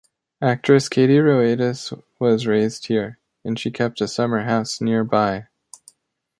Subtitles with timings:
[0.41, 5.45] Actress Kittie Rhoades was raised here, and she kept a summer house nearby.